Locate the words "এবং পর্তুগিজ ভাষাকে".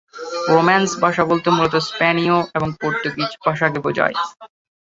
2.57-3.79